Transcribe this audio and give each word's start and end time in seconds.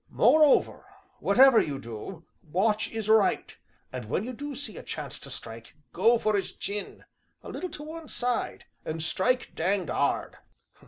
Moreover, 0.09 0.87
whatever 1.19 1.59
you 1.61 1.77
do, 1.77 2.25
watch 2.41 2.89
'is 2.91 3.07
right, 3.07 3.55
and 3.93 4.05
when 4.05 4.23
you 4.23 4.33
do 4.33 4.55
see 4.55 4.75
a 4.77 4.81
chance 4.81 5.19
to 5.19 5.29
strike, 5.29 5.75
go 5.93 6.17
for 6.17 6.35
'is 6.35 6.53
chin 6.53 7.05
a 7.43 7.49
little 7.49 7.69
to 7.69 7.83
one 7.83 8.09
side 8.09 8.65
and 8.83 9.03
strike 9.03 9.51
danged 9.53 9.91
'ard!" 9.91 10.37